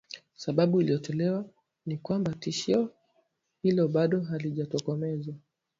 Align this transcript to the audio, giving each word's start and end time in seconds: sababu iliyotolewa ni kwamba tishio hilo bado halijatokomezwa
sababu 0.35 0.81
iliyotolewa 0.81 1.45
ni 1.85 1.97
kwamba 1.97 2.33
tishio 2.33 2.89
hilo 3.63 3.87
bado 3.87 4.21
halijatokomezwa 4.21 5.35